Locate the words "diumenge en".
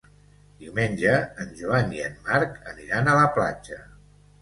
0.63-1.53